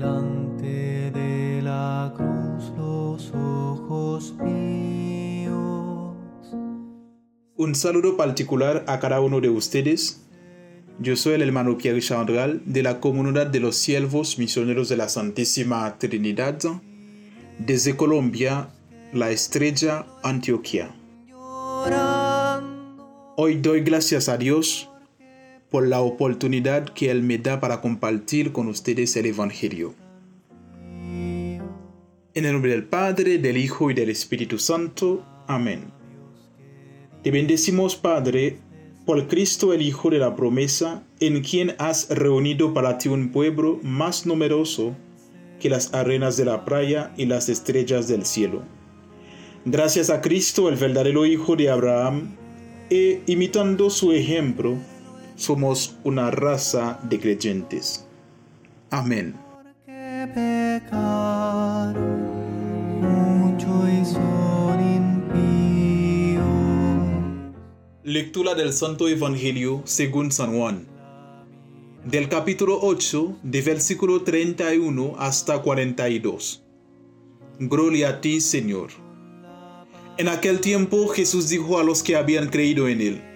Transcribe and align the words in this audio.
delante 0.00 1.10
de 1.10 1.60
la 1.62 2.14
cruz 2.16 2.72
los 2.78 3.30
ojos 3.34 4.34
míos. 4.42 6.16
Un 7.56 7.74
saludo 7.74 8.16
particular 8.16 8.84
a 8.88 8.98
cada 8.98 9.20
uno 9.20 9.42
de 9.42 9.50
ustedes. 9.50 10.22
Yo 11.00 11.16
soy 11.16 11.34
el 11.34 11.42
hermano 11.42 11.76
Pierre 11.76 12.00
Chandral 12.00 12.62
de 12.64 12.82
la 12.82 12.98
comunidad 13.00 13.48
de 13.48 13.60
los 13.60 13.76
siervos 13.76 14.38
misioneros 14.38 14.88
de 14.88 14.96
la 14.96 15.10
Santísima 15.10 15.98
Trinidad 15.98 16.58
desde 17.58 17.94
Colombia, 17.94 18.70
la 19.12 19.30
estrella 19.30 20.06
Antioquia. 20.22 20.94
Hoy 23.36 23.56
doy 23.56 23.80
gracias 23.82 24.30
a 24.30 24.38
Dios 24.38 24.89
por 25.70 25.86
la 25.86 26.00
oportunidad 26.00 26.88
que 26.88 27.10
Él 27.10 27.22
me 27.22 27.38
da 27.38 27.60
para 27.60 27.80
compartir 27.80 28.52
con 28.52 28.66
ustedes 28.68 29.16
el 29.16 29.26
Evangelio. 29.26 29.94
En 32.34 32.44
el 32.44 32.52
nombre 32.52 32.72
del 32.72 32.84
Padre, 32.84 33.38
del 33.38 33.56
Hijo 33.56 33.90
y 33.90 33.94
del 33.94 34.10
Espíritu 34.10 34.58
Santo. 34.58 35.24
Amén. 35.46 35.84
Te 37.22 37.30
bendecimos, 37.30 37.96
Padre, 37.96 38.58
por 39.04 39.28
Cristo 39.28 39.72
el 39.72 39.82
Hijo 39.82 40.10
de 40.10 40.18
la 40.18 40.36
promesa, 40.36 41.04
en 41.20 41.42
quien 41.42 41.74
has 41.78 42.08
reunido 42.08 42.72
para 42.72 42.98
ti 42.98 43.08
un 43.08 43.30
pueblo 43.30 43.78
más 43.82 44.26
numeroso 44.26 44.96
que 45.60 45.68
las 45.68 45.92
arenas 45.94 46.36
de 46.36 46.46
la 46.46 46.64
playa 46.64 47.12
y 47.16 47.26
las 47.26 47.48
estrellas 47.48 48.08
del 48.08 48.24
cielo. 48.24 48.62
Gracias 49.64 50.10
a 50.10 50.20
Cristo, 50.20 50.68
el 50.68 50.76
verdadero 50.76 51.26
Hijo 51.26 51.54
de 51.54 51.70
Abraham, 51.70 52.36
e 52.88 53.22
imitando 53.26 53.90
su 53.90 54.12
ejemplo, 54.12 54.76
somos 55.40 55.96
una 56.04 56.30
raza 56.30 57.00
de 57.02 57.18
creyentes. 57.18 58.04
Amén. 58.90 59.34
Lectura 68.04 68.54
del 68.54 68.74
Santo 68.74 69.08
Evangelio 69.08 69.80
según 69.84 70.30
San 70.30 70.58
Juan. 70.58 70.86
Del 72.04 72.28
capítulo 72.28 72.78
8, 72.82 73.38
de 73.42 73.62
versículo 73.62 74.22
31 74.22 75.14
hasta 75.18 75.62
42. 75.62 76.62
Gloria 77.60 78.08
a 78.10 78.20
ti, 78.20 78.42
Señor. 78.42 78.90
En 80.18 80.28
aquel 80.28 80.60
tiempo 80.60 81.08
Jesús 81.08 81.48
dijo 81.48 81.78
a 81.78 81.84
los 81.84 82.02
que 82.02 82.16
habían 82.16 82.48
creído 82.48 82.88
en 82.88 83.00
él, 83.00 83.29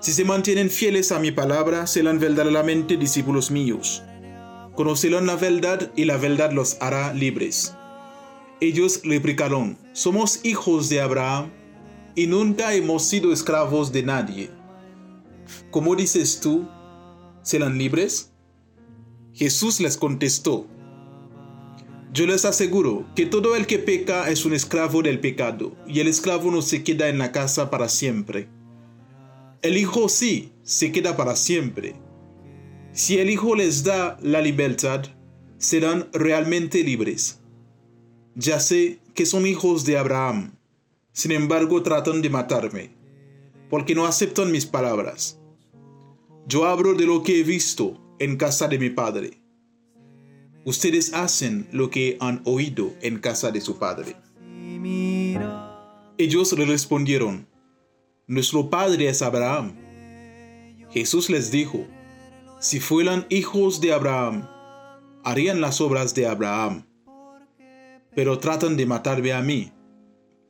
si 0.00 0.12
se 0.12 0.24
mantienen 0.24 0.70
fieles 0.70 1.10
a 1.10 1.18
mi 1.18 1.32
palabra, 1.32 1.86
serán 1.86 2.18
verdaderamente 2.18 2.96
discípulos 2.96 3.50
míos. 3.50 4.02
Conocerán 4.74 5.26
la 5.26 5.36
verdad 5.36 5.90
y 5.96 6.04
la 6.04 6.18
verdad 6.18 6.52
los 6.52 6.76
hará 6.80 7.14
libres. 7.14 7.74
Ellos 8.60 9.00
replicaron, 9.04 9.78
somos 9.94 10.44
hijos 10.44 10.88
de 10.88 11.00
Abraham 11.00 11.50
y 12.14 12.26
nunca 12.26 12.74
hemos 12.74 13.04
sido 13.04 13.32
esclavos 13.32 13.90
de 13.90 14.02
nadie. 14.02 14.50
¿Cómo 15.70 15.96
dices 15.96 16.40
tú? 16.40 16.68
¿Serán 17.42 17.78
libres? 17.78 18.32
Jesús 19.32 19.80
les 19.80 19.96
contestó, 19.96 20.66
yo 22.12 22.26
les 22.26 22.46
aseguro 22.46 23.04
que 23.14 23.26
todo 23.26 23.56
el 23.56 23.66
que 23.66 23.78
peca 23.78 24.30
es 24.30 24.46
un 24.46 24.54
esclavo 24.54 25.02
del 25.02 25.20
pecado, 25.20 25.76
y 25.86 26.00
el 26.00 26.08
esclavo 26.08 26.50
no 26.50 26.62
se 26.62 26.82
queda 26.82 27.08
en 27.08 27.18
la 27.18 27.30
casa 27.30 27.68
para 27.68 27.90
siempre 27.90 28.48
el 29.62 29.76
Hijo 29.76 30.08
sí 30.08 30.52
se 30.62 30.92
queda 30.92 31.16
para 31.16 31.36
siempre. 31.36 31.96
Si 32.92 33.18
el 33.18 33.30
Hijo 33.30 33.54
les 33.54 33.84
da 33.84 34.16
la 34.22 34.40
libertad, 34.40 35.04
serán 35.58 36.08
realmente 36.12 36.82
libres. 36.82 37.40
Ya 38.34 38.60
sé 38.60 39.00
que 39.14 39.26
son 39.26 39.46
hijos 39.46 39.84
de 39.84 39.96
Abraham, 39.96 40.52
sin 41.12 41.32
embargo 41.32 41.82
tratan 41.82 42.20
de 42.20 42.28
matarme, 42.28 42.90
porque 43.70 43.94
no 43.94 44.06
aceptan 44.06 44.52
mis 44.52 44.66
palabras. 44.66 45.40
Yo 46.46 46.66
hablo 46.66 46.94
de 46.94 47.06
lo 47.06 47.22
que 47.22 47.40
he 47.40 47.42
visto 47.42 47.98
en 48.18 48.36
casa 48.36 48.68
de 48.68 48.78
mi 48.78 48.90
padre. 48.90 49.40
Ustedes 50.64 51.14
hacen 51.14 51.68
lo 51.72 51.90
que 51.90 52.16
han 52.20 52.42
oído 52.44 52.92
en 53.00 53.18
casa 53.18 53.50
de 53.50 53.60
su 53.60 53.78
padre. 53.78 54.16
Ellos 56.18 56.52
le 56.52 56.64
respondieron, 56.64 57.46
nuestro 58.28 58.68
padre 58.70 59.08
es 59.08 59.22
Abraham. 59.22 59.76
Jesús 60.90 61.30
les 61.30 61.52
dijo, 61.52 61.86
si 62.58 62.80
fueran 62.80 63.24
hijos 63.28 63.80
de 63.80 63.92
Abraham, 63.92 64.48
harían 65.22 65.60
las 65.60 65.80
obras 65.80 66.12
de 66.14 66.26
Abraham. 66.26 66.84
Pero 68.14 68.38
tratan 68.38 68.76
de 68.76 68.86
matarme 68.86 69.32
a 69.32 69.42
mí, 69.42 69.72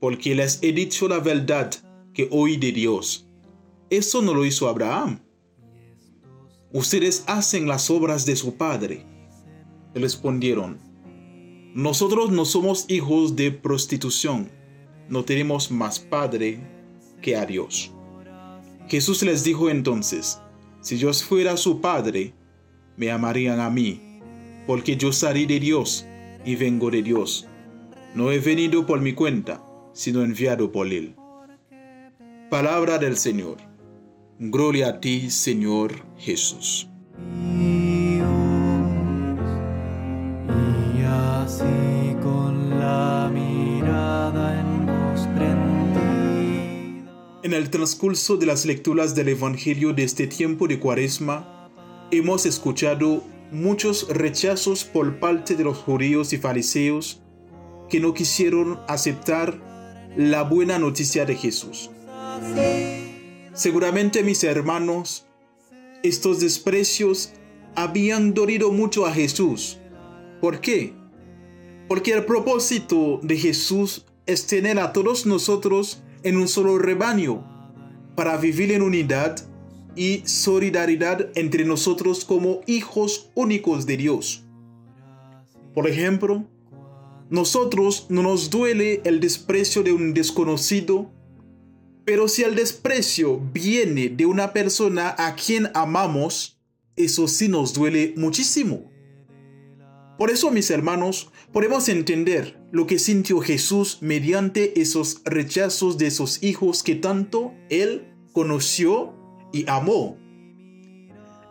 porque 0.00 0.34
les 0.34 0.60
he 0.62 0.72
dicho 0.72 1.06
la 1.06 1.20
verdad 1.20 1.70
que 2.12 2.28
oí 2.32 2.56
de 2.56 2.72
Dios. 2.72 3.28
Eso 3.88 4.20
no 4.20 4.34
lo 4.34 4.44
hizo 4.44 4.68
Abraham. 4.68 5.20
Ustedes 6.72 7.22
hacen 7.26 7.68
las 7.68 7.88
obras 7.90 8.26
de 8.26 8.34
su 8.34 8.56
padre. 8.56 9.06
Respondieron, 9.94 10.78
nosotros 11.74 12.30
no 12.30 12.44
somos 12.44 12.86
hijos 12.88 13.36
de 13.36 13.52
prostitución, 13.52 14.50
no 15.08 15.24
tenemos 15.24 15.70
más 15.70 16.00
padre 16.00 16.79
que 17.20 17.36
a 17.36 17.46
Dios. 17.46 17.92
Jesús 18.88 19.22
les 19.22 19.44
dijo 19.44 19.70
entonces, 19.70 20.40
si 20.80 20.98
yo 20.98 21.12
fuera 21.12 21.56
su 21.56 21.80
Padre, 21.80 22.34
me 22.96 23.10
amarían 23.10 23.60
a 23.60 23.70
mí, 23.70 24.20
porque 24.66 24.96
yo 24.96 25.12
salí 25.12 25.46
de 25.46 25.60
Dios 25.60 26.06
y 26.44 26.56
vengo 26.56 26.90
de 26.90 27.02
Dios. 27.02 27.46
No 28.14 28.32
he 28.32 28.38
venido 28.38 28.86
por 28.86 29.00
mi 29.00 29.12
cuenta, 29.12 29.62
sino 29.92 30.22
enviado 30.22 30.72
por 30.72 30.86
Él. 30.86 31.14
Palabra 32.50 32.98
del 32.98 33.16
Señor. 33.16 33.58
Gloria 34.38 34.88
a 34.88 35.00
ti, 35.00 35.30
Señor 35.30 35.92
Jesús. 36.16 36.88
En 47.50 47.54
el 47.54 47.70
transcurso 47.70 48.36
de 48.36 48.46
las 48.46 48.64
lecturas 48.64 49.16
del 49.16 49.30
Evangelio 49.30 49.92
de 49.92 50.04
este 50.04 50.28
tiempo 50.28 50.68
de 50.68 50.78
Cuaresma, 50.78 51.68
hemos 52.12 52.46
escuchado 52.46 53.24
muchos 53.50 54.06
rechazos 54.08 54.84
por 54.84 55.18
parte 55.18 55.56
de 55.56 55.64
los 55.64 55.76
judíos 55.78 56.32
y 56.32 56.38
fariseos 56.38 57.20
que 57.88 57.98
no 57.98 58.14
quisieron 58.14 58.78
aceptar 58.86 59.60
la 60.16 60.44
buena 60.44 60.78
noticia 60.78 61.24
de 61.24 61.34
Jesús. 61.34 61.90
Seguramente 63.52 64.22
mis 64.22 64.44
hermanos, 64.44 65.26
estos 66.04 66.38
desprecios 66.38 67.32
habían 67.74 68.32
dolido 68.32 68.70
mucho 68.70 69.06
a 69.06 69.12
Jesús. 69.12 69.80
¿Por 70.40 70.60
qué? 70.60 70.94
Porque 71.88 72.12
el 72.12 72.24
propósito 72.24 73.18
de 73.24 73.36
Jesús 73.36 74.06
es 74.26 74.46
tener 74.46 74.78
a 74.78 74.92
todos 74.92 75.26
nosotros 75.26 76.04
en 76.22 76.36
un 76.36 76.48
solo 76.48 76.78
rebaño 76.78 77.44
para 78.14 78.36
vivir 78.36 78.72
en 78.72 78.82
unidad 78.82 79.44
y 79.96 80.22
solidaridad 80.26 81.28
entre 81.34 81.64
nosotros 81.64 82.24
como 82.24 82.60
hijos 82.66 83.30
únicos 83.34 83.86
de 83.86 83.96
Dios. 83.96 84.44
Por 85.74 85.88
ejemplo, 85.88 86.46
nosotros 87.28 88.06
no 88.08 88.22
nos 88.22 88.50
duele 88.50 89.02
el 89.04 89.20
desprecio 89.20 89.82
de 89.82 89.92
un 89.92 90.14
desconocido, 90.14 91.10
pero 92.04 92.28
si 92.28 92.42
el 92.42 92.56
desprecio 92.56 93.38
viene 93.52 94.08
de 94.08 94.26
una 94.26 94.52
persona 94.52 95.14
a 95.16 95.36
quien 95.36 95.70
amamos, 95.74 96.60
eso 96.96 97.28
sí 97.28 97.48
nos 97.48 97.72
duele 97.72 98.14
muchísimo. 98.16 98.89
Por 100.20 100.30
eso, 100.30 100.50
mis 100.50 100.70
hermanos, 100.70 101.30
podemos 101.50 101.88
entender 101.88 102.62
lo 102.72 102.86
que 102.86 102.98
sintió 102.98 103.40
Jesús 103.40 103.96
mediante 104.02 104.78
esos 104.78 105.22
rechazos 105.24 105.96
de 105.96 106.08
esos 106.08 106.42
hijos 106.42 106.82
que 106.82 106.94
tanto 106.94 107.54
Él 107.70 108.12
conoció 108.34 109.14
y 109.50 109.64
amó. 109.66 110.18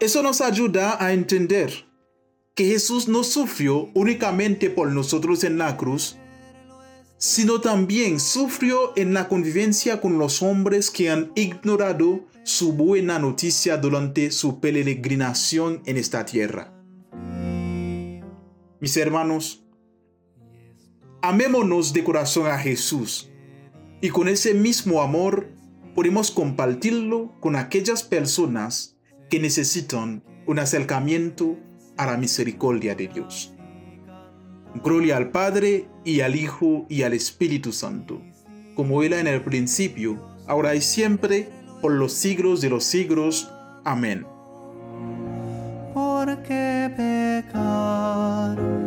Eso 0.00 0.22
nos 0.22 0.42
ayuda 0.42 1.02
a 1.02 1.14
entender 1.14 1.86
que 2.54 2.66
Jesús 2.66 3.08
no 3.08 3.24
sufrió 3.24 3.88
únicamente 3.94 4.68
por 4.68 4.92
nosotros 4.92 5.44
en 5.44 5.56
la 5.56 5.78
cruz, 5.78 6.18
sino 7.16 7.62
también 7.62 8.20
sufrió 8.20 8.92
en 8.96 9.14
la 9.14 9.28
convivencia 9.28 10.02
con 10.02 10.18
los 10.18 10.42
hombres 10.42 10.90
que 10.90 11.08
han 11.08 11.32
ignorado 11.36 12.26
su 12.44 12.74
buena 12.74 13.18
noticia 13.18 13.78
durante 13.78 14.30
su 14.30 14.60
peregrinación 14.60 15.80
en 15.86 15.96
esta 15.96 16.26
tierra. 16.26 16.77
Mis 18.80 18.96
hermanos, 18.96 19.64
amémonos 21.20 21.92
de 21.92 22.04
corazón 22.04 22.46
a 22.46 22.58
Jesús 22.58 23.28
y 24.00 24.10
con 24.10 24.28
ese 24.28 24.54
mismo 24.54 25.02
amor 25.02 25.48
podemos 25.96 26.30
compartirlo 26.30 27.34
con 27.40 27.56
aquellas 27.56 28.04
personas 28.04 28.96
que 29.28 29.40
necesitan 29.40 30.22
un 30.46 30.60
acercamiento 30.60 31.56
a 31.96 32.06
la 32.06 32.16
misericordia 32.16 32.94
de 32.94 33.08
Dios. 33.08 33.52
Gloria 34.84 35.16
al 35.16 35.32
Padre 35.32 35.88
y 36.04 36.20
al 36.20 36.36
Hijo 36.36 36.86
y 36.88 37.02
al 37.02 37.14
Espíritu 37.14 37.72
Santo, 37.72 38.22
como 38.76 39.02
era 39.02 39.18
en 39.18 39.26
el 39.26 39.42
principio, 39.42 40.24
ahora 40.46 40.76
y 40.76 40.82
siempre, 40.82 41.48
por 41.82 41.90
los 41.90 42.12
siglos 42.12 42.60
de 42.60 42.70
los 42.70 42.84
siglos. 42.84 43.50
Amén. 43.84 44.24
Porque 46.48 46.90
pecaron 46.96 48.77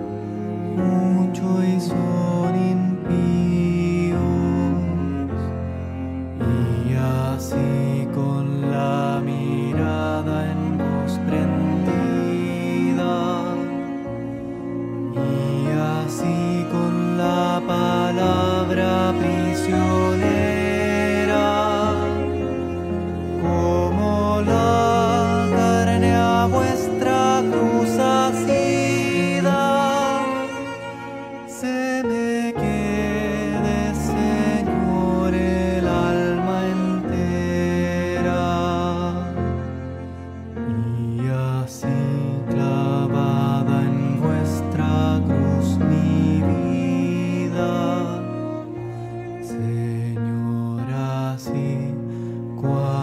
Señor, 52.61 53.00